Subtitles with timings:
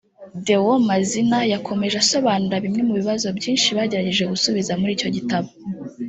[0.45, 5.49] Déo Mazina yakomeje asobanura bimwe mu bibazo byinshi bagerageje gusubiza muri icyo gitabo